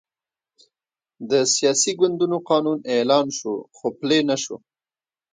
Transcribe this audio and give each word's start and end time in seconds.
د 1.29 1.31
سیاسي 1.55 1.91
ګوندونو 1.99 2.37
قانون 2.49 2.77
اعلان 2.93 3.25
شو، 3.37 3.53
خو 3.75 3.87
پلی 3.99 4.19
نه 4.29 4.37
شو. 4.43 4.55